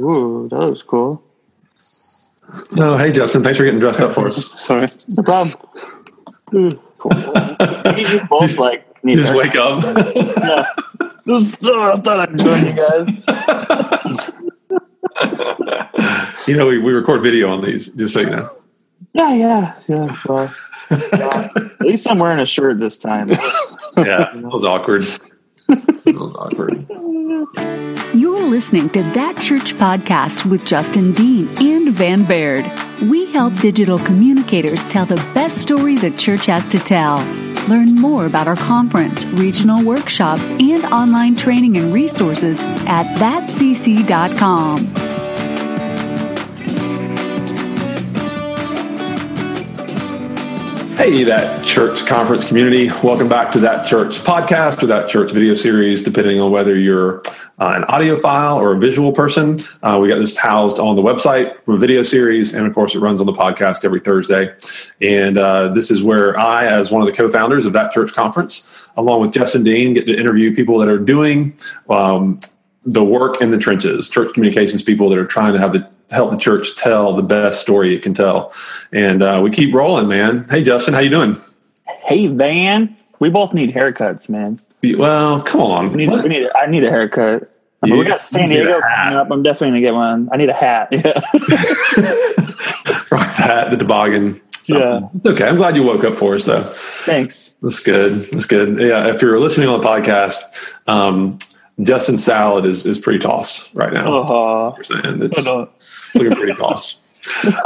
[0.00, 1.22] Ooh, that was cool.
[2.72, 4.36] No, hey Justin, thanks for getting dressed up for us.
[4.60, 4.86] Sorry,
[5.16, 5.56] no problem.
[6.54, 7.12] Ooh, cool.
[7.96, 9.84] you both like need You just wake up.
[10.14, 10.64] Yeah.
[11.28, 13.22] Just, oh, I thought I'd join you guys.
[16.48, 18.48] you know, we, we record video on these, just so you know.
[19.12, 20.16] Yeah, yeah, yeah.
[20.26, 20.54] Well,
[20.90, 23.28] uh, at least I'm wearing a shirt this time.
[23.28, 25.04] Yeah, it was awkward.
[25.70, 26.86] Awkward.
[28.14, 32.64] You're listening to That Church podcast with Justin Dean and Van Baird.
[33.02, 37.18] We help digital communicators tell the best story the church has to tell.
[37.68, 44.97] Learn more about our conference, regional workshops, and online training and resources at thatcc.com.
[50.98, 52.88] Hey, that church conference community.
[53.04, 57.20] Welcome back to that church podcast or that church video series, depending on whether you're
[57.60, 59.60] uh, an audiophile or a visual person.
[59.80, 62.96] Uh, we got this housed on the website from a video series, and of course,
[62.96, 64.52] it runs on the podcast every Thursday.
[65.00, 68.12] And uh, this is where I, as one of the co founders of that church
[68.12, 71.56] conference, along with Justin Dean, get to interview people that are doing
[71.88, 72.40] um,
[72.84, 76.30] the work in the trenches, church communications people that are trying to have the help
[76.30, 78.52] the church tell the best story it can tell.
[78.92, 80.46] And uh, we keep rolling, man.
[80.50, 81.40] Hey, Justin, how you doing?
[81.86, 82.96] Hey, Van.
[83.20, 84.60] We both need haircuts, man.
[84.82, 85.90] Well, come on.
[85.92, 86.22] We need.
[86.22, 86.48] We need.
[86.54, 87.50] I need a haircut.
[87.82, 89.30] I mean, You- we got San you need a Diego coming up.
[89.30, 90.28] I'm definitely gonna get one.
[90.32, 90.88] I need a hat.
[90.92, 91.20] Yeah.
[93.10, 94.40] Rock that, the toboggan.
[94.64, 95.00] Yeah.
[95.14, 95.48] It's okay.
[95.48, 96.62] I'm glad you woke up for us, though.
[96.62, 97.54] Thanks.
[97.62, 98.20] That's good.
[98.32, 98.78] That's good.
[98.80, 99.08] Yeah.
[99.08, 100.36] If you're listening on the podcast,
[100.86, 101.38] um,
[101.82, 104.06] Justin's salad is, is pretty tossed right now.
[104.28, 105.46] Oh, And it's
[106.14, 106.98] looking pretty tossed.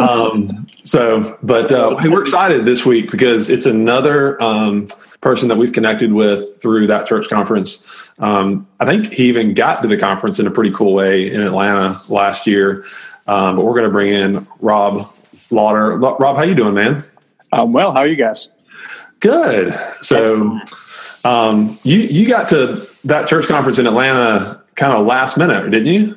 [0.01, 4.89] Um, so, but uh, hey, we're excited this week because it's another um,
[5.21, 8.11] person that we've connected with through that church conference.
[8.19, 11.43] Um, I think he even got to the conference in a pretty cool way in
[11.43, 12.85] Atlanta last year.
[13.27, 15.13] Um, but we're going to bring in Rob
[15.51, 15.97] Laughter.
[15.97, 17.05] Rob, how you doing, man?
[17.53, 18.49] Um, well, how are you guys?
[19.21, 19.73] Good.
[20.01, 20.59] So,
[21.25, 25.87] um, you you got to that church conference in Atlanta kind of last minute, didn't
[25.87, 26.17] you?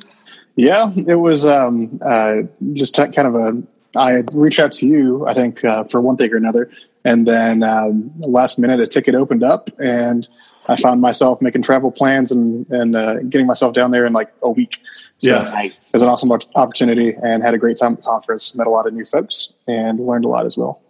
[0.56, 3.62] Yeah, it was um, uh, just t- kind of a.
[3.98, 6.70] I reached out to you, I think, uh, for one thing or another,
[7.04, 10.26] and then um, last minute a ticket opened up, and
[10.68, 14.32] I found myself making travel plans and and uh, getting myself down there in like
[14.42, 14.80] a week.
[15.18, 15.62] So Yeah.
[15.62, 18.54] it was an awesome opportunity, and had a great time at the conference.
[18.54, 20.80] Met a lot of new folks, and learned a lot as well.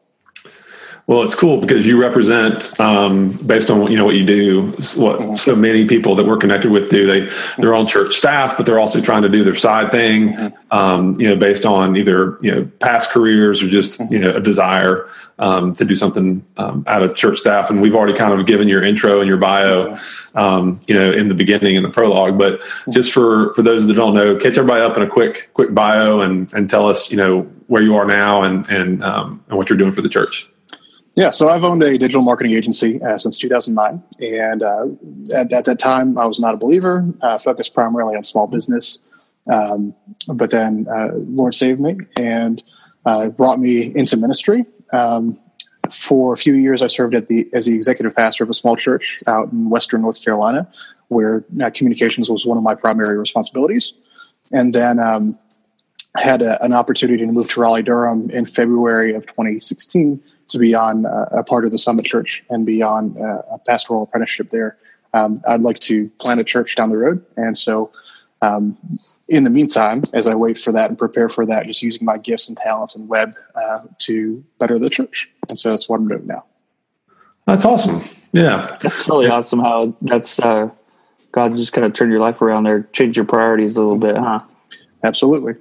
[1.08, 4.72] Well, it's cool because you represent, um, based on what you know what you do,
[4.96, 7.06] what so many people that we're connected with do.
[7.06, 11.14] They they're on church staff, but they're also trying to do their side thing, um,
[11.20, 15.08] you know, based on either you know past careers or just you know a desire
[15.38, 17.70] um, to do something um, out of church staff.
[17.70, 19.96] And we've already kind of given your intro and your bio,
[20.34, 22.36] um, you know, in the beginning in the prologue.
[22.36, 25.72] But just for for those that don't know, catch everybody up in a quick quick
[25.72, 29.56] bio and and tell us you know where you are now and and um, and
[29.56, 30.50] what you're doing for the church.
[31.16, 34.86] Yeah, so I've owned a digital marketing agency uh, since 2009, and uh,
[35.34, 38.98] at, at that time I was not a believer, uh, focused primarily on small business.
[39.50, 39.94] Um,
[40.28, 42.62] but then uh, Lord saved me and
[43.06, 44.66] uh, brought me into ministry.
[44.92, 45.40] Um,
[45.90, 48.76] for a few years, I served at the as the executive pastor of a small
[48.76, 50.68] church out in Western North Carolina,
[51.08, 53.94] where uh, communications was one of my primary responsibilities.
[54.52, 55.38] And then um,
[56.16, 60.20] had a, an opportunity to move to Raleigh Durham in February of 2016
[60.56, 63.58] to be on uh, a part of the Summit Church and be on uh, a
[63.58, 64.78] pastoral apprenticeship there.
[65.14, 67.90] Um, I'd like to plant a church down the road, and so
[68.42, 68.76] um,
[69.28, 72.18] in the meantime, as I wait for that and prepare for that, just using my
[72.18, 76.08] gifts and talents and web uh, to better the church, and so that's what I'm
[76.08, 76.44] doing now.
[77.46, 78.02] That's awesome.
[78.32, 78.76] Yeah.
[78.80, 80.68] That's really awesome how that's uh,
[81.32, 84.16] God just kind of turned your life around there, changed your priorities a little bit,
[84.16, 84.40] huh?
[85.02, 85.54] Absolutely.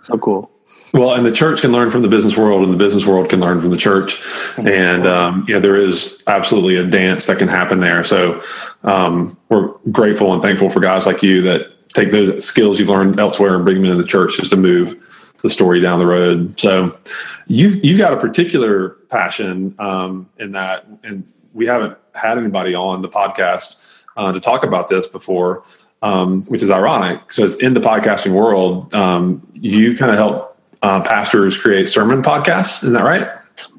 [0.00, 0.50] So cool.
[0.92, 3.40] Well, and the church can learn from the business world, and the business world can
[3.40, 4.22] learn from the church.
[4.56, 8.04] And um, you know, there is absolutely a dance that can happen there.
[8.04, 8.42] So
[8.84, 13.18] um, we're grateful and thankful for guys like you that take those skills you've learned
[13.18, 14.96] elsewhere and bring them into the church just to move
[15.42, 16.58] the story down the road.
[16.58, 16.98] So
[17.46, 23.02] you you've got a particular passion um, in that, and we haven't had anybody on
[23.02, 25.64] the podcast uh, to talk about this before,
[26.02, 27.32] um, which is ironic.
[27.32, 28.94] So it's in the podcasting world.
[28.94, 30.45] Um, you kind of help
[30.82, 32.84] uh, pastors create sermon podcasts.
[32.84, 33.28] Is that right?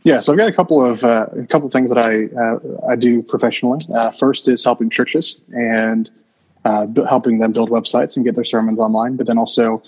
[0.03, 2.91] Yeah, so I've got a couple of uh, a couple of things that I uh,
[2.91, 3.79] I do professionally.
[3.93, 6.09] Uh, first is helping churches and
[6.65, 9.15] uh, helping them build websites and get their sermons online.
[9.15, 9.83] But then also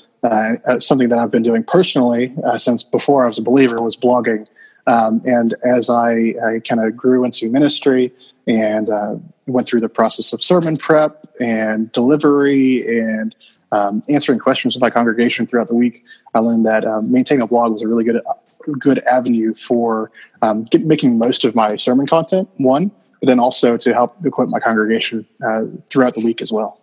[0.80, 4.48] something that I've been doing personally since before I was a believer was blogging.
[4.90, 8.12] Um, and as I, I kind of grew into ministry
[8.48, 9.16] and uh,
[9.46, 13.36] went through the process of sermon prep and delivery and
[13.72, 16.04] um, answering questions with my congregation throughout the week,
[16.34, 18.22] I learned that um, maintaining a blog was a really good
[18.78, 20.12] good avenue for
[20.42, 22.50] um, get, making most of my sermon content.
[22.58, 26.82] One, but then also to help equip my congregation uh, throughout the week as well.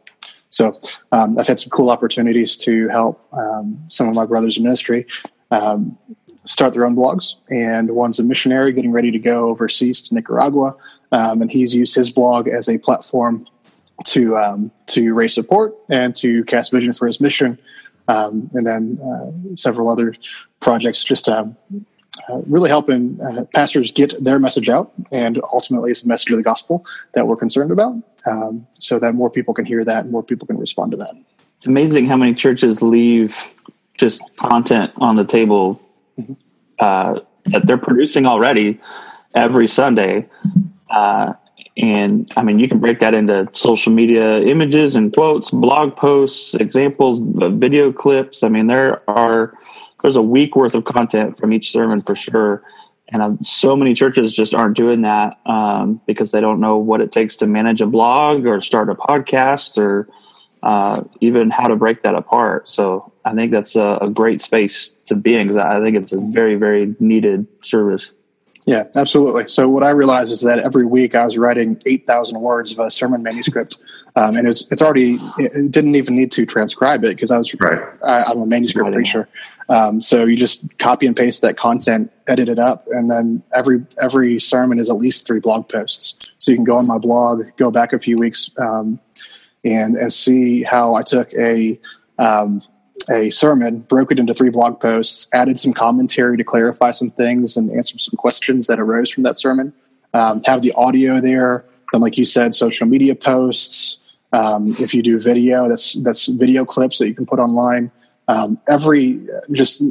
[0.51, 0.73] So
[1.13, 5.07] um, I've had some cool opportunities to help um, some of my brothers in ministry
[5.51, 5.99] um,
[6.45, 7.35] start their own blogs.
[7.51, 10.75] And one's a missionary getting ready to go overseas to Nicaragua,
[11.13, 13.47] um, and he's used his blog as a platform
[14.05, 17.59] to to raise support and to cast vision for his mission.
[18.09, 20.15] Um, and then uh, several other
[20.61, 21.57] projects just um,
[22.29, 26.39] uh, really helping uh, pastors get their message out, and ultimately, it's the message of
[26.39, 27.95] the gospel that we're concerned about,
[28.27, 31.15] um, so that more people can hear that, and more people can respond to that.
[31.57, 33.51] It's amazing how many churches leave
[33.97, 35.81] just content on the table
[36.19, 36.33] mm-hmm.
[36.79, 38.81] uh, that they're producing already
[39.35, 40.29] every Sunday.
[40.91, 41.35] Uh,
[41.77, 46.55] and I mean, you can break that into social media images and quotes, blog posts,
[46.55, 47.21] examples,
[47.59, 48.43] video clips.
[48.43, 49.53] I mean, there are
[50.01, 52.63] there's a week worth of content from each sermon for sure.
[53.09, 57.01] And um, so many churches just aren't doing that um, because they don't know what
[57.01, 60.09] it takes to manage a blog or start a podcast or
[60.63, 62.69] uh, even how to break that apart.
[62.69, 66.13] So I think that's a, a great space to be in because I think it's
[66.13, 68.11] a very, very needed service.
[68.67, 69.49] Yeah, absolutely.
[69.49, 72.81] So what I realized is that every week I was writing eight thousand words of
[72.81, 73.79] a sermon manuscript,
[74.17, 77.55] um, and it's it's already it didn't even need to transcribe it because I was
[77.61, 77.79] right.
[78.03, 79.29] I, am a manuscript preacher,
[79.69, 83.87] um, so you just copy and paste that content, edit it up, and then every
[84.03, 86.33] every sermon is at least three blog posts.
[86.39, 88.99] So you can go on my blog, go back a few weeks, um,
[89.65, 91.79] and and see how I took a
[92.19, 92.63] um,
[93.11, 97.57] a sermon, broke it into three blog posts, added some commentary to clarify some things
[97.57, 99.73] and answer some questions that arose from that sermon.
[100.15, 101.65] Um, have the audio there.
[101.93, 103.99] Then, like you said, social media posts.
[104.33, 107.91] Um, if you do video, that's that's video clips that you can put online.
[108.29, 109.21] Um, every
[109.53, 109.83] just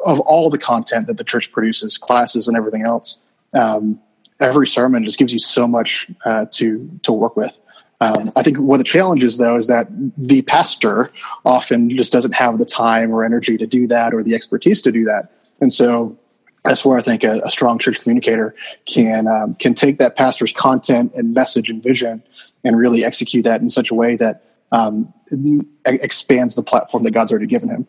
[0.00, 3.18] of all the content that the church produces, classes and everything else.
[3.54, 4.00] Um,
[4.40, 7.60] every sermon just gives you so much uh, to to work with.
[8.04, 11.10] Um, I think one of the challenges, though, is that the pastor
[11.44, 14.92] often just doesn't have the time or energy to do that or the expertise to
[14.92, 15.26] do that.
[15.60, 16.16] And so
[16.64, 18.54] that's where I think a, a strong church communicator
[18.86, 22.22] can um, can take that pastor's content and message and vision
[22.64, 24.42] and really execute that in such a way that
[24.72, 25.12] um,
[25.84, 27.86] expands the platform that God's already given him.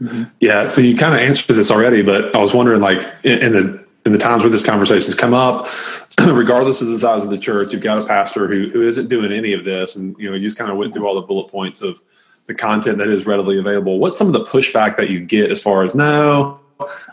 [0.00, 0.24] Mm-hmm.
[0.40, 3.52] Yeah, so you kind of answered this already, but I was wondering, like in, in
[3.52, 5.68] the in the times where this conversation has come up,
[6.20, 9.32] regardless of the size of the church, you've got a pastor who, who isn't doing
[9.32, 9.96] any of this.
[9.96, 12.00] And, you know, you just kind of went through all the bullet points of
[12.46, 13.98] the content that is readily available.
[13.98, 16.60] What's some of the pushback that you get as far as, no,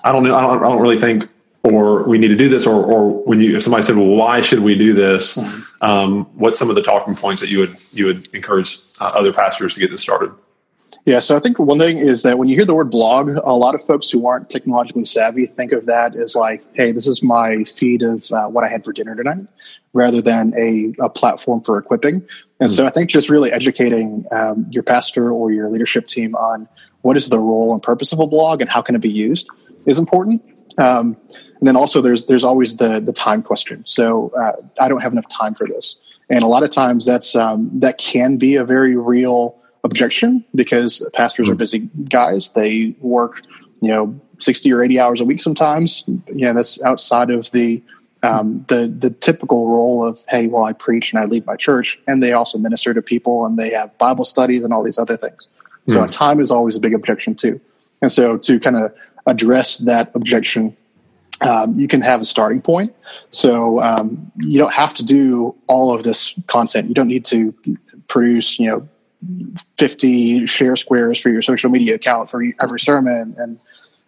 [0.04, 1.28] I don't know, I don't, I don't really think,
[1.64, 4.42] or we need to do this, or, or when you, if somebody said, well, why
[4.42, 5.40] should we do this?
[5.82, 9.34] Um, what's some of the talking points that you would, you would encourage uh, other
[9.34, 10.32] pastors to get this started?
[11.06, 13.54] Yeah, so I think one thing is that when you hear the word blog, a
[13.54, 17.22] lot of folks who aren't technologically savvy think of that as like, hey, this is
[17.22, 19.50] my feed of uh, what I had for dinner tonight,
[19.92, 22.16] rather than a, a platform for equipping.
[22.16, 22.68] And mm-hmm.
[22.70, 26.70] so I think just really educating um, your pastor or your leadership team on
[27.02, 29.50] what is the role and purpose of a blog and how can it be used
[29.86, 30.42] is important.
[30.78, 31.18] Um,
[31.60, 33.84] and then also there's there's always the the time question.
[33.86, 35.98] So uh, I don't have enough time for this,
[36.30, 41.08] and a lot of times that's um, that can be a very real objection because
[41.14, 41.58] pastors are hmm.
[41.58, 42.52] busy guys.
[42.52, 43.42] They work,
[43.82, 46.04] you know, 60 or 80 hours a week sometimes.
[46.08, 47.82] You know, that's outside of the
[48.24, 52.00] um, the the typical role of hey, well, I preach and I lead my church,
[52.08, 55.18] and they also minister to people and they have Bible studies and all these other
[55.18, 55.48] things.
[55.88, 56.18] So mm.
[56.18, 57.60] time is always a big objection too.
[58.02, 58.94] And so to kind of
[59.26, 60.76] address that objection,
[61.42, 62.92] um, you can have a starting point.
[63.32, 66.88] So um, you don't have to do all of this content.
[66.88, 67.54] You don't need to
[68.08, 68.88] produce you know
[69.78, 73.60] 50 share squares for your social media account for every sermon and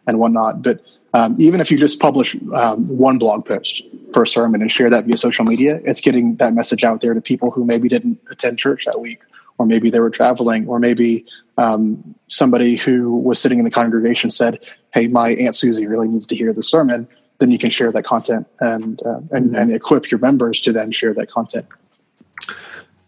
[0.08, 0.62] and whatnot.
[0.62, 0.84] But
[1.14, 5.06] um, even if you just publish um, one blog post per sermon and share that
[5.06, 8.60] via social media, it's getting that message out there to people who maybe didn't attend
[8.60, 9.22] church that week,
[9.58, 11.26] or maybe they were traveling, or maybe
[11.58, 16.28] um, somebody who was sitting in the congregation said, "Hey, my aunt Susie really needs
[16.28, 19.56] to hear the sermon." Then you can share that content and uh, and, mm-hmm.
[19.56, 21.66] and equip your members to then share that content.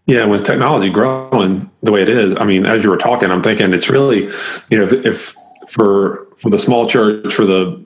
[0.08, 3.44] Yeah, with technology growing the way it is, I mean, as you were talking, I'm
[3.44, 4.32] thinking it's really,
[4.70, 5.36] you know, if, if
[5.68, 7.86] for for the small church, for the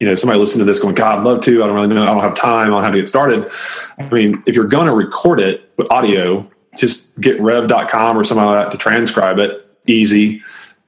[0.00, 1.62] you know, somebody listening to this going, God, I'd love to.
[1.62, 2.02] I don't really know.
[2.02, 2.66] I don't have time.
[2.66, 3.50] I don't have to get started.
[3.98, 8.44] I mean, if you're going to record it with audio, just get rev.com or something
[8.44, 9.66] like that to transcribe it.
[9.86, 10.42] Easy.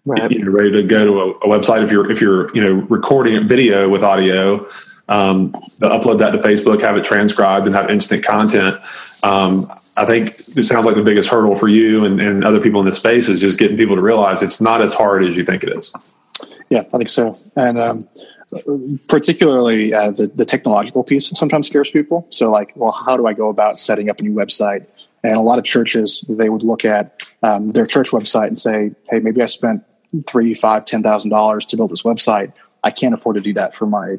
[0.04, 0.30] Right.
[0.30, 1.82] You know, ready to go to a, a, website.
[1.82, 4.66] If you're, if you're, you know, recording a video with audio,
[5.08, 8.78] um, upload that to Facebook, have it transcribed and have instant content.
[9.22, 12.80] Um, I think it sounds like the biggest hurdle for you and, and other people
[12.80, 15.44] in this space is just getting people to realize it's not as hard as you
[15.44, 15.92] think it is.
[16.70, 17.38] Yeah, I think so.
[17.56, 18.08] And um,
[19.08, 22.26] particularly uh, the, the technological piece sometimes scares people.
[22.30, 24.86] So, like, well, how do I go about setting up a new website?
[25.24, 28.92] And a lot of churches, they would look at um, their church website and say,
[29.10, 29.82] hey, maybe I spent
[30.26, 32.52] three, five, ten thousand dollars to build this website.
[32.84, 34.18] I can't afford to do that for my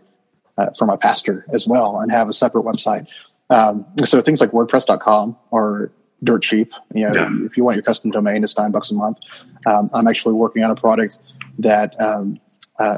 [0.58, 3.12] uh, for my pastor as well and have a separate website.
[3.50, 5.92] Um, so things like WordPress.com are
[6.24, 6.74] dirt cheap.
[6.94, 7.46] You know, yeah.
[7.46, 9.18] if you want your custom domain, it's nine bucks a month.
[9.66, 11.18] Um, I'm actually working on a product
[11.60, 12.40] that um,
[12.78, 12.98] uh,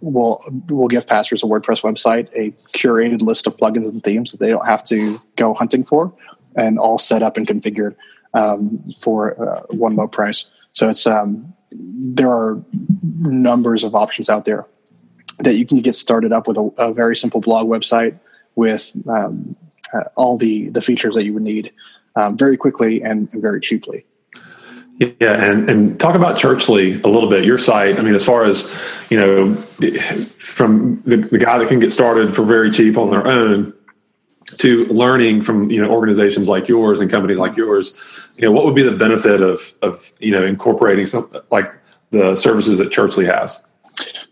[0.00, 4.40] will will give pastors a WordPress website a curated list of plugins and themes that
[4.40, 6.12] they don't have to go hunting for,
[6.56, 7.94] and all set up and configured
[8.34, 10.46] um, for uh, one low price.
[10.72, 12.62] So it's um, there are
[13.20, 14.66] numbers of options out there
[15.38, 18.18] that you can get started up with a, a very simple blog website
[18.54, 19.56] with um,
[19.92, 21.72] uh, all the the features that you would need
[22.16, 24.04] um, very quickly and, and, very cheaply.
[24.98, 27.44] Yeah, and and talk about Churchly a little bit.
[27.44, 28.72] Your site, I mean, as far as
[29.10, 33.26] you know, from the, the guy that can get started for very cheap on their
[33.26, 33.72] own
[34.58, 37.94] to learning from you know organizations like yours and companies like yours
[38.36, 41.72] you know what would be the benefit of of you know incorporating some like
[42.10, 43.62] the services that churchly has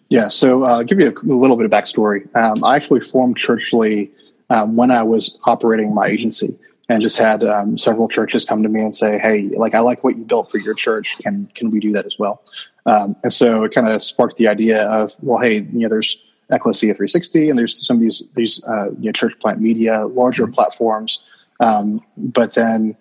[0.08, 3.00] yeah so uh, i'll give you a, a, little bit of backstory um, i actually
[3.00, 4.10] formed churchly
[4.50, 6.56] um, when i was operating my agency
[6.88, 10.04] and just had um, several churches come to me and say hey like i like
[10.04, 12.42] what you built for your church can can we do that as well
[12.86, 16.18] um, and so it kind of sparked the idea of well hey you know there's
[16.50, 20.44] Ekklesia 360, and there's some of these these uh, you know, church plant media, larger
[20.44, 20.52] mm-hmm.
[20.52, 21.20] platforms.
[21.60, 22.96] Um, but then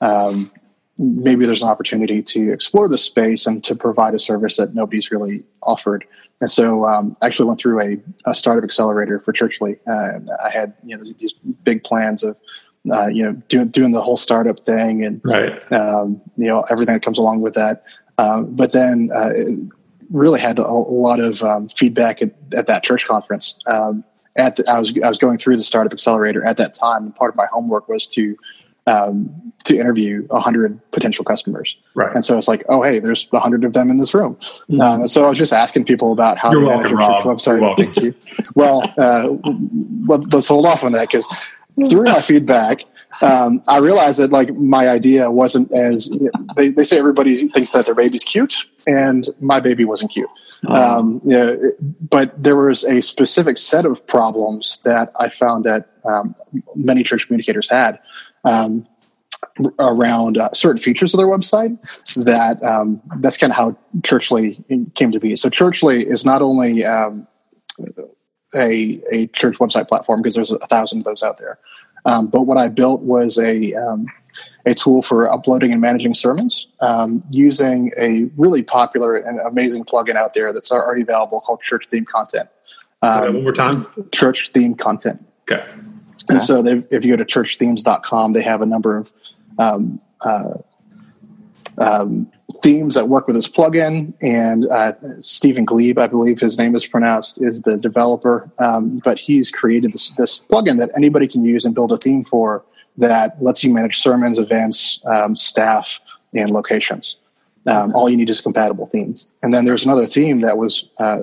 [0.00, 0.52] um,
[0.98, 5.10] maybe there's an opportunity to explore the space and to provide a service that nobody's
[5.10, 6.04] really offered.
[6.42, 10.50] And so, um, I actually went through a, a startup accelerator for Churchly, and I
[10.50, 12.36] had you know these big plans of
[12.92, 15.72] uh, you know doing doing the whole startup thing and right.
[15.72, 17.84] um, you know everything that comes along with that.
[18.18, 19.30] Um, but then uh,
[20.10, 23.56] really had a, a lot of um, feedback at, at, that church conference.
[23.68, 24.02] Um,
[24.36, 27.14] at the, I was I was going through the startup accelerator at that time, and
[27.14, 28.36] part of my homework was to
[28.86, 31.76] um, to interview hundred potential customers.
[31.94, 32.14] Right.
[32.14, 34.34] And so it's like, oh hey, there's hundred of them in this room.
[34.34, 34.80] Mm-hmm.
[34.80, 37.44] Um, so I was just asking people about how You're to manage welcome, your church
[37.44, 37.76] website.
[37.76, 38.14] Thank you.
[38.56, 39.28] well, uh,
[40.06, 41.28] let, us hold off on that because
[41.88, 42.84] through my feedback,
[43.20, 47.48] um, I realized that like my idea wasn't as you know, they, they say everybody
[47.48, 50.30] thinks that their baby's cute, and my baby wasn't cute.
[50.66, 50.98] Oh.
[50.98, 56.34] Um, yeah, but there was a specific set of problems that I found that um,
[56.74, 57.98] many church communicators had
[58.44, 58.86] um,
[59.78, 61.80] around uh, certain features of their website.
[62.24, 63.70] That um, that's kind of how
[64.02, 64.62] Churchly
[64.94, 65.36] came to be.
[65.36, 67.26] So Churchly is not only um,
[68.54, 71.58] a a church website platform because there's a thousand of those out there.
[72.04, 74.06] Um, but what I built was a um,
[74.66, 80.16] a tool for uploading and managing sermons um, using a really popular and amazing plugin
[80.16, 82.48] out there that's already available called Church Theme Content.
[83.02, 83.86] Um, one more time.
[84.12, 85.24] Church Theme Content.
[85.50, 85.64] Okay.
[86.28, 89.12] And so if you go to churchthemes.com, they have a number of
[89.58, 90.54] um, uh,
[91.78, 92.30] um,
[92.62, 94.14] themes that work with this plugin.
[94.22, 98.50] And uh, Steven Gliebe, I believe his name is pronounced, is the developer.
[98.58, 102.24] Um, but he's created this, this plugin that anybody can use and build a theme
[102.24, 102.64] for
[102.98, 105.98] that lets you manage sermons, events, um, staff,
[106.34, 107.16] and locations.
[107.66, 109.26] Um, all you need is compatible themes.
[109.42, 111.20] And then there's another theme that was uh,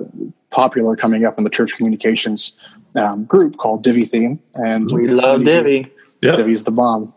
[0.49, 2.53] popular coming up in the church communications
[2.99, 4.39] um, group called Divi Theme.
[4.53, 5.91] And we love Divi.
[6.21, 6.37] Yep.
[6.37, 7.13] Divi's the bomb.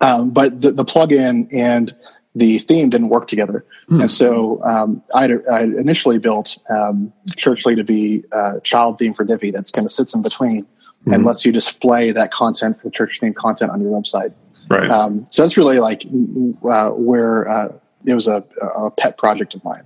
[0.00, 1.94] Um, but the, the plugin and
[2.34, 3.64] the theme didn't work together.
[3.90, 4.00] Mm.
[4.00, 5.26] And so um, I
[5.62, 10.14] initially built um, Churchly to be a child theme for Divi that's kind of sits
[10.14, 11.12] in between mm.
[11.12, 11.26] and hmm.
[11.26, 14.32] lets you display that content for church theme content on your website.
[14.68, 14.90] Right.
[14.90, 17.68] Um, so that's really like uh, where uh,
[18.06, 19.84] it was a, a, pet project of mine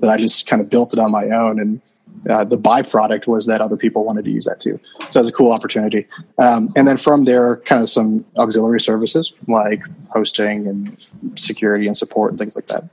[0.00, 1.80] that I just kind of built it on my own and
[2.28, 4.78] uh, the byproduct was that other people wanted to use that too.
[5.10, 6.06] So it was a cool opportunity.
[6.38, 10.96] Um, and then from there, kind of some auxiliary services like hosting and
[11.36, 12.92] security and support and things like that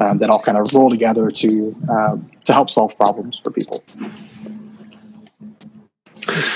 [0.00, 3.78] um, that all kind of roll together to um, to help solve problems for people.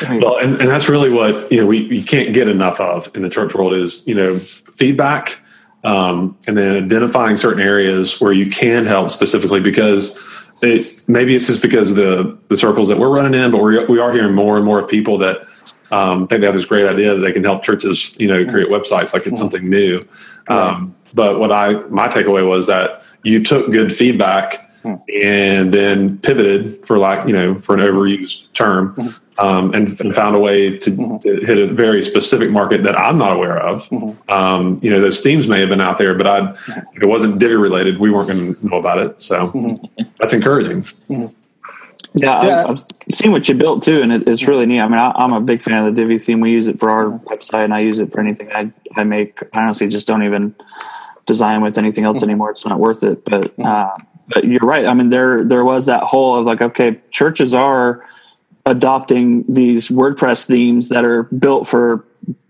[0.08, 3.23] Well, and, and that's really what you know we, we can't get enough of in
[3.23, 5.38] the church world is you know feedback
[5.85, 10.18] um, and then identifying certain areas where you can help specifically because
[10.66, 13.99] it's maybe it's just because the the circles that we're running in, but we we
[13.99, 15.46] are hearing more and more of people that
[15.92, 18.68] um, think they have this great idea that they can help churches, you know, create
[18.68, 20.00] websites like it's something new.
[20.49, 24.70] Um, but what I my takeaway was that you took good feedback
[25.12, 28.94] and then pivoted for like you know for an overused term
[29.38, 33.18] um, and, and, found a way to, to, hit a very specific market that I'm
[33.18, 33.87] not aware of.
[34.30, 36.50] Um, you know, those themes may have been out there, but I,
[36.94, 39.23] if it wasn't Divi related, we weren't going to know about it.
[39.23, 39.78] So.
[40.26, 40.83] That's encouraging.
[40.83, 41.26] Mm-hmm.
[42.14, 42.64] Yeah, yeah.
[42.64, 44.80] I've, I've, seen what you built too, and it, it's really neat.
[44.80, 46.40] I mean, I, am a big fan of the Divi theme.
[46.40, 49.38] We use it for our website, and I use it for anything I, I make.
[49.52, 50.54] I honestly just don't even
[51.26, 52.30] design with anything else mm-hmm.
[52.30, 52.50] anymore.
[52.50, 53.25] It's not worth it.
[53.25, 53.95] But uh,
[54.28, 54.87] but you're right.
[54.87, 58.06] I mean, there there was that hole of like, okay, churches are
[58.64, 62.04] adopting these WordPress themes that are built for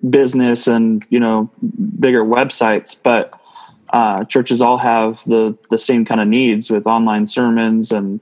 [0.09, 1.51] business and you know
[1.99, 3.39] bigger websites, but
[3.97, 8.21] uh, churches all have the the same kind of needs with online sermons and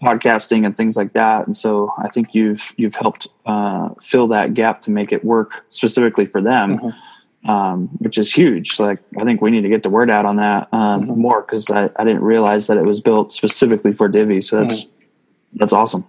[0.00, 1.44] podcasting and things like that.
[1.44, 5.64] And so I think you've you've helped uh, fill that gap to make it work
[5.70, 7.50] specifically for them, mm-hmm.
[7.50, 8.78] um, which is huge.
[8.78, 11.20] Like I think we need to get the word out on that um, mm-hmm.
[11.20, 14.40] more because I, I didn't realize that it was built specifically for Divi.
[14.40, 15.58] So that's mm-hmm.
[15.58, 16.06] that's awesome.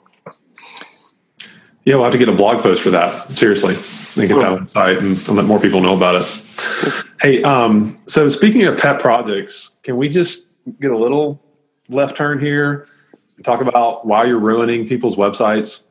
[1.83, 3.27] Yeah, we'll have to get a blog post for that.
[3.31, 7.05] Seriously, and get that on site and, and, let more people know about it.
[7.21, 10.45] Hey, um, so speaking of pet projects, can we just
[10.79, 11.43] get a little
[11.89, 12.87] left turn here
[13.35, 15.83] and talk about why you're ruining people's websites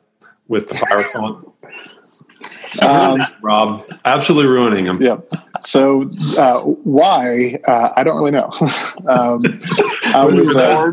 [0.46, 1.48] with the fire font?
[2.88, 4.98] Um, Rob, absolutely ruining him.
[5.00, 5.16] Yeah.
[5.62, 7.60] So uh, why?
[7.66, 8.50] Uh, I don't really know.
[9.06, 9.40] um,
[10.06, 10.90] I was, uh,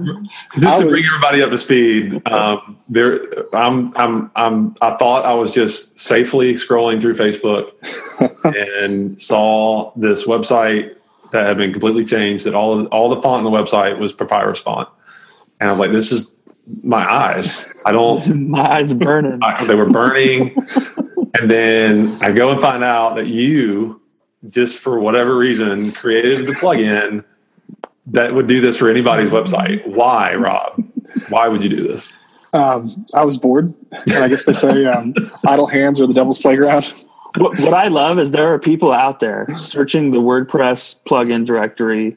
[0.55, 2.21] just I to was, bring everybody up to speed.
[2.27, 3.19] Um, there,
[3.55, 4.75] I'm, I'm, I'm.
[4.81, 7.71] I thought I was just safely scrolling through Facebook
[8.43, 10.95] and saw this website
[11.31, 12.45] that had been completely changed.
[12.45, 14.89] That all all the font on the website was papyrus font,
[15.59, 16.34] and I was like, "This is
[16.83, 17.73] my eyes.
[17.85, 18.49] I don't.
[18.49, 19.39] my eyes are burning.
[19.41, 20.55] I, they were burning."
[21.39, 24.01] and then I go and find out that you,
[24.49, 27.23] just for whatever reason, created the plugin
[28.07, 29.85] that would do this for anybody's website.
[29.87, 30.83] Why, Rob?
[31.29, 32.11] Why would you do this?
[32.53, 35.13] Um, I was bored, and I guess they say um,
[35.45, 36.85] idle hands are the devil's playground.
[37.37, 42.15] What, what I love is there are people out there searching the WordPress plugin directory,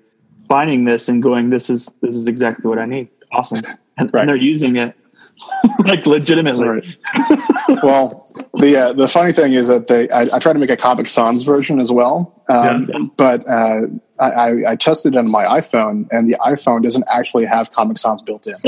[0.48, 3.62] finding this and going, "This is this is exactly what I need." Awesome,
[3.98, 4.20] and, right.
[4.20, 4.94] and they're using it
[5.84, 6.68] like legitimately.
[6.68, 6.98] Right.
[7.82, 8.08] well,
[8.54, 11.06] the uh, the funny thing is that they I, I tried to make a Comic
[11.06, 12.98] Sans version as well, um, yeah.
[13.16, 13.82] but uh,
[14.18, 18.22] I, I, tested it on my iPhone, and the iPhone doesn't actually have Comic Sans
[18.22, 18.56] built in,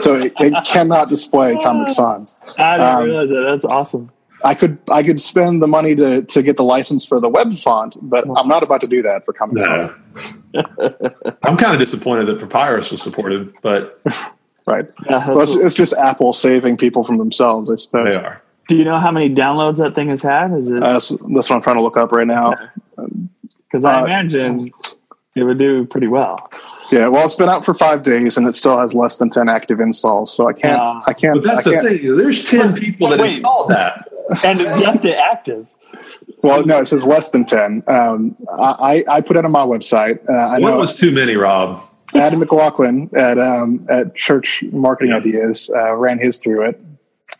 [0.00, 2.34] so it, it, cannot display Comic Sans.
[2.58, 3.42] I didn't um, realize that.
[3.42, 4.10] That's awesome.
[4.44, 7.52] I could I could spend the money to to get the license for the web
[7.52, 9.94] font, but I'm not about to do that for Comic Sans.
[11.42, 14.00] I'm kind of disappointed that Papyrus was supported, but
[14.66, 14.88] right?
[15.06, 18.14] Yeah, well, it's, it's, just Apple saving people from themselves, I suppose.
[18.14, 18.42] They are.
[18.68, 20.52] Do you know how many downloads that thing has had?
[20.52, 20.82] Is it?
[20.82, 22.54] Uh, that's, that's, what I'm trying to look up right now.
[23.66, 24.72] Because I uh, imagine
[25.34, 26.50] it would do pretty well.
[26.90, 29.48] Yeah, well, it's been out for five days and it still has less than ten
[29.48, 30.34] active installs.
[30.34, 30.80] So I can't.
[30.80, 31.34] Uh, I can't.
[31.34, 32.16] But that's the thing.
[32.16, 33.98] There's ten people that wait, installed that,
[34.44, 35.66] and it's left it active.
[36.42, 37.82] Well, no, it says less than ten.
[37.88, 40.18] Um, I, I put it on my website.
[40.28, 41.82] Uh, I what was too many, Rob?
[42.14, 45.18] Adam McLaughlin at um, at Church Marketing yeah.
[45.18, 46.80] Ideas uh, ran his through it.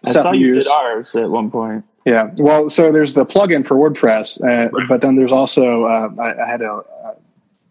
[0.05, 1.85] I saw you did ours at one point.
[2.05, 4.89] Yeah, well, so there's the plugin for WordPress, uh, right.
[4.89, 7.15] but then there's also uh, I, I, had a uh,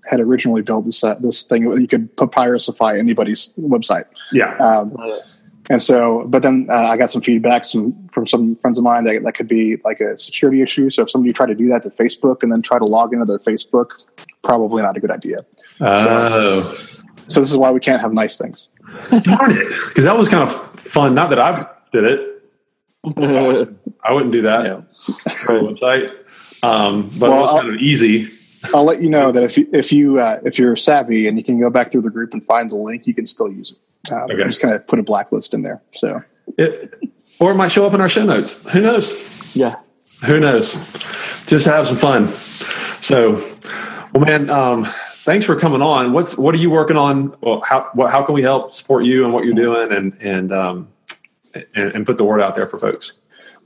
[0.10, 4.06] had originally built this uh, this thing you could papyrusify anybody's website.
[4.32, 4.56] Yeah.
[4.58, 4.96] Um,
[5.70, 9.06] and so, but then uh, I got some feedback some, from some friends of mine
[9.06, 10.90] that that could be like a security issue.
[10.90, 13.26] So if somebody tried to do that to Facebook and then try to log into
[13.26, 13.92] their Facebook,
[14.44, 15.38] probably not a good idea.
[15.80, 16.62] Oh.
[16.62, 18.68] So, so this is why we can't have nice things.
[19.10, 19.68] Darn it!
[19.88, 21.16] Because that was kind of fun.
[21.16, 22.30] Not that I did it.
[24.04, 24.66] I wouldn't do that.
[24.66, 24.82] Yeah.
[25.48, 26.12] Website,
[26.62, 28.30] um, but well, it was kind of easy.
[28.74, 31.44] I'll let you know that if you, if you uh, if you're savvy and you
[31.44, 33.80] can go back through the group and find the link, you can still use it.
[34.12, 34.42] Um, okay.
[34.42, 35.82] I'm just going to put a blacklist in there.
[35.94, 36.22] So,
[36.58, 37.02] it,
[37.40, 38.68] or it might show up in our show notes.
[38.72, 39.56] Who knows?
[39.56, 39.76] Yeah.
[40.26, 40.74] Who knows?
[41.46, 42.28] Just have some fun.
[43.02, 43.34] So,
[44.14, 44.88] well, man, um,
[45.24, 46.14] thanks for coming on.
[46.14, 47.36] What's what are you working on?
[47.42, 50.54] Well, how what, how can we help support you and what you're doing, and and
[50.54, 50.88] um,
[51.54, 53.14] and, and put the word out there for folks?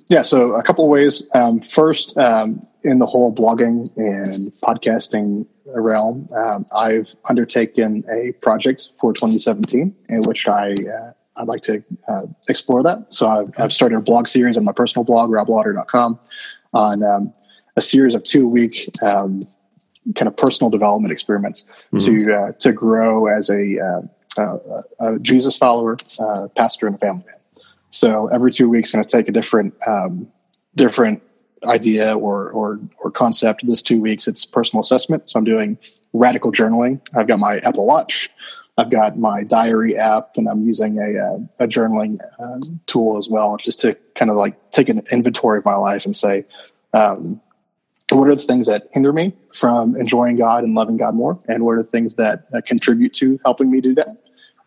[0.10, 1.24] Yeah, so a couple of ways.
[1.34, 8.90] Um, first, um, in the whole blogging and podcasting realm, um, I've undertaken a project
[8.96, 13.14] for 2017 in which I uh, I'd like to uh, explore that.
[13.14, 16.20] So I've, I've, started a blog series on my personal blog, roblaughter.com,
[16.74, 17.34] on um,
[17.76, 19.42] a series of two week um,
[20.16, 22.16] kind of personal development experiments mm-hmm.
[22.16, 27.00] to uh, to grow as a, uh, uh, a Jesus follower, uh, pastor, and a
[27.00, 27.36] family man.
[27.90, 30.28] So every two weeks, going to take a different um,
[30.76, 31.24] different
[31.64, 33.66] idea or, or or concept.
[33.66, 35.30] This two weeks, it's personal assessment.
[35.30, 35.78] So I'm doing
[36.14, 37.02] radical journaling.
[37.16, 38.30] I've got my Apple Watch.
[38.80, 43.28] I've got my diary app, and I'm using a, uh, a journaling um, tool as
[43.28, 46.46] well, just to kind of like take an inventory of my life and say,
[46.94, 47.42] um,
[48.12, 51.66] what are the things that hinder me from enjoying God and loving God more, and
[51.66, 54.10] what are the things that, that contribute to helping me do that,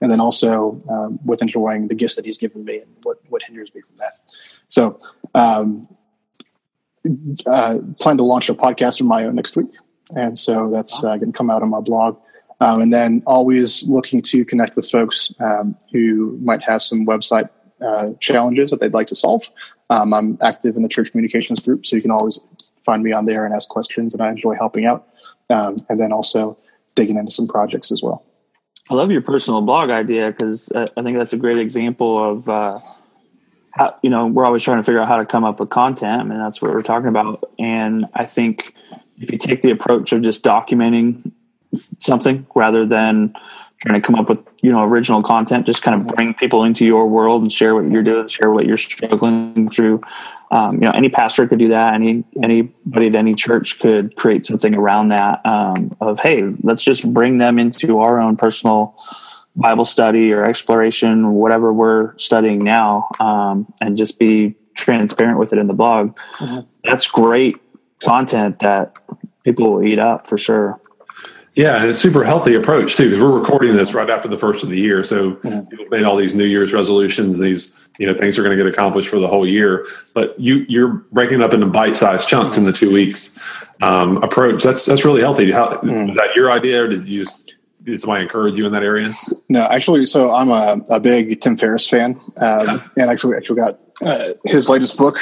[0.00, 3.42] and then also um, with enjoying the gifts that He's given me and what what
[3.42, 4.12] hinders me from that.
[4.68, 4.98] So,
[5.34, 5.82] um,
[7.46, 9.70] uh, plan to launch a podcast of my own next week,
[10.16, 12.18] and so that's uh, going to come out on my blog.
[12.62, 17.48] Um, and then always looking to connect with folks um, who might have some website
[17.80, 19.50] uh, challenges that they'd like to solve.
[19.88, 22.38] Um, I'm active in the church communications group, so you can always
[22.84, 25.08] find me on there and ask questions, and I enjoy helping out.
[25.48, 26.56] Um, and then also
[26.94, 28.24] digging into some projects as well.
[28.90, 32.80] I love your personal blog idea because I think that's a great example of uh,
[33.70, 36.22] how you know we're always trying to figure out how to come up with content,
[36.22, 37.52] and that's what we're talking about.
[37.58, 38.74] And I think
[39.20, 41.30] if you take the approach of just documenting
[41.98, 43.32] something rather than
[43.80, 46.84] trying to come up with you know original content just kind of bring people into
[46.84, 50.00] your world and share what you're doing share what you're struggling through
[50.50, 51.94] um, you know any pastor could do that.
[51.94, 57.10] Any anybody at any church could create something around that um, of hey let's just
[57.12, 58.96] bring them into our own personal
[59.56, 65.58] bible study or exploration whatever we're studying now um, and just be transparent with it
[65.58, 66.16] in the blog.
[66.38, 66.60] Mm-hmm.
[66.84, 67.56] that's great
[68.02, 68.98] content that
[69.44, 70.80] people will eat up for sure
[71.54, 74.38] yeah, and it's a super healthy approach too, because we're recording this right after the
[74.38, 75.02] first of the year.
[75.02, 78.62] So people made all these New Year's resolutions, these you know things are going to
[78.62, 79.86] get accomplished for the whole year.
[80.14, 83.36] But you you're breaking it up into bite sized chunks in the two weeks
[83.82, 84.62] um, approach.
[84.62, 85.50] That's that's really healthy.
[85.50, 86.10] How, mm.
[86.10, 89.12] Is that your idea, or did you just, did somebody encourage you in that area?
[89.48, 92.88] No, actually, so I'm a, a big Tim Ferriss fan, um, yeah.
[92.96, 95.18] and actually actually got uh, his latest book,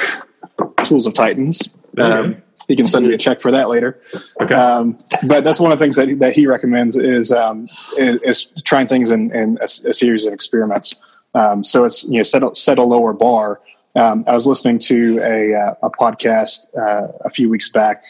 [0.83, 1.69] Tools of Titans.
[1.97, 3.99] Um, he can send me a check for that later.
[4.39, 4.53] Okay.
[4.53, 8.45] Um, but that's one of the things that, that he recommends is, um, is, is,
[8.63, 10.95] trying things in, in a, a, series of experiments.
[11.33, 13.59] Um, so it's, you know, set a, set a lower bar.
[13.95, 18.03] Um, I was listening to a, uh, a podcast uh, a few weeks back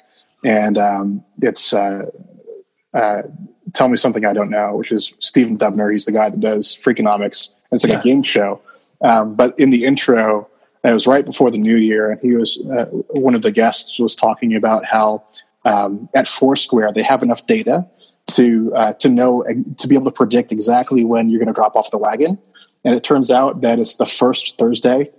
[0.43, 2.03] and um, it's, uh,
[2.93, 3.21] uh,
[3.73, 5.89] tell me something I don't know, which is Stephen Dubner.
[5.89, 7.49] He's the guy that does Freakonomics.
[7.71, 7.99] And it's like yeah.
[7.99, 8.61] a game show.
[9.01, 10.49] Um, but in the intro,
[10.83, 13.99] it was right before the new year, and he was uh, one of the guests
[13.99, 15.23] was talking about how
[15.65, 17.85] um, at Foursquare they have enough data
[18.27, 19.43] to uh, to know
[19.77, 22.39] to be able to predict exactly when you're going to drop off the wagon.
[22.85, 25.11] And it turns out that it's the first Thursday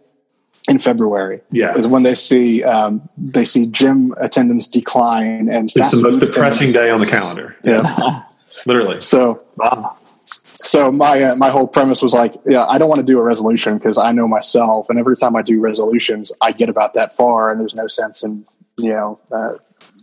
[0.67, 1.43] in February.
[1.51, 6.21] Yeah, is when they see um, they see gym attendance decline and it's the most
[6.21, 7.57] depressing day on the calendar.
[7.65, 8.23] Yeah,
[8.67, 9.01] literally.
[9.01, 9.43] So.
[9.57, 9.99] Wow
[10.33, 13.23] so my uh, my whole premise was like, yeah, I don't want to do a
[13.23, 17.15] resolution because I know myself, and every time I do resolutions, I get about that
[17.15, 18.45] far, and there's no sense in
[18.77, 19.55] you know uh,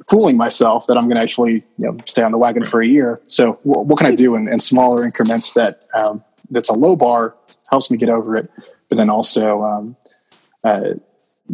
[0.10, 2.88] fooling myself that I'm going to actually you know stay on the wagon for a
[2.88, 3.22] year.
[3.28, 6.96] So w- what can I do in, in smaller increments that um, that's a low
[6.96, 7.36] bar
[7.70, 8.50] helps me get over it,
[8.90, 9.98] but then also um,
[10.64, 10.94] uh,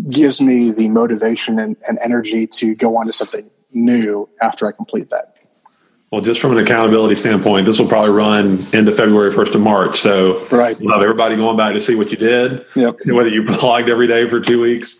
[0.09, 4.71] gives me the motivation and, and energy to go on to something new after I
[4.71, 5.32] complete that.
[6.13, 9.99] Well, just from an accountability standpoint, this will probably run into February 1st of March.
[9.99, 10.79] So right.
[10.79, 12.97] we'll have everybody going back to see what you did, yep.
[13.07, 14.99] whether you blogged every day for two weeks.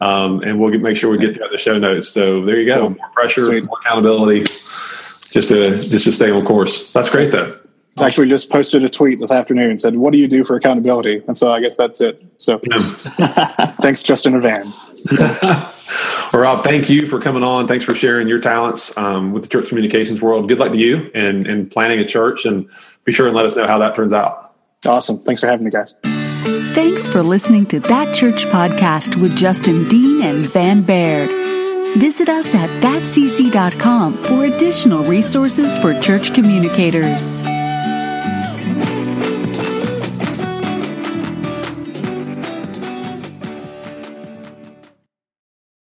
[0.00, 2.10] Um, and we'll get, make sure we get that in the show notes.
[2.10, 2.90] So there you go.
[2.90, 3.66] More pressure, Sweet.
[3.66, 4.42] more accountability,
[5.32, 6.92] just to, just to stay on course.
[6.92, 7.58] That's great though.
[7.98, 11.22] Actually, just posted a tweet this afternoon and said, "What do you do for accountability?"
[11.26, 12.24] And so I guess that's it.
[12.38, 12.58] So,
[13.82, 14.72] thanks, Justin Van.
[16.32, 17.68] well, Rob, thank you for coming on.
[17.68, 20.48] Thanks for sharing your talents um, with the church communications world.
[20.48, 22.70] Good luck to you and in, in planning a church, and
[23.04, 24.54] be sure and let us know how that turns out.
[24.86, 25.20] Awesome.
[25.20, 25.94] Thanks for having me, guys.
[26.74, 31.28] Thanks for listening to That Church podcast with Justin Dean and Van Baird.
[31.98, 37.42] Visit us at thatcc.com for additional resources for church communicators.